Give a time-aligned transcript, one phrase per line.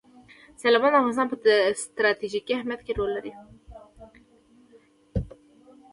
[0.61, 1.35] سیلابونه د افغانستان په
[1.83, 3.33] ستراتیژیک اهمیت کې رول لري.